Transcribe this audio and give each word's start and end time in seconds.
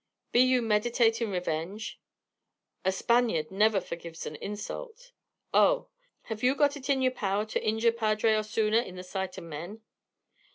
"Be 0.31 0.39
you 0.39 0.63
meditatin' 0.63 1.29
revenge?" 1.29 2.01
"A 2.83 2.91
Spaniard 2.91 3.51
never 3.51 3.79
forgives 3.79 4.25
an 4.25 4.35
insult." 4.37 5.11
"Oh,... 5.53 5.89
have 6.23 6.41
you 6.41 6.55
got 6.55 6.75
it 6.75 6.89
in 6.89 7.03
yer 7.03 7.11
power 7.11 7.45
to 7.45 7.63
injure 7.63 7.91
Padre 7.91 8.33
Osuna 8.33 8.81
in 8.81 8.95
the 8.95 9.03
sight 9.03 9.37
o' 9.37 9.43
men?" 9.43 9.83